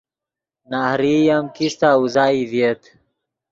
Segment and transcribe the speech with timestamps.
[0.69, 2.81] نہریئی ام کیستہ اوزائی ڤییت